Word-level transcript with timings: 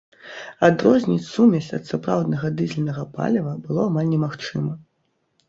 Адрозніць 0.67 1.25
сумесь 1.33 1.67
ад 1.79 1.83
сапраўднага 1.91 2.51
дызельнага 2.63 3.03
паліва 3.19 3.53
было 3.69 3.87
амаль 3.93 4.11
немагчыма. 4.17 4.73